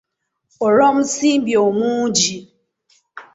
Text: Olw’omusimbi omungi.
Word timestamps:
Olw’omusimbi 0.65 1.53
omungi. 1.65 2.37